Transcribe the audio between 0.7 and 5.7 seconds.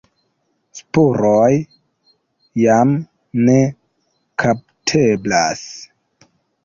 Spuroj jam ne kapteblas.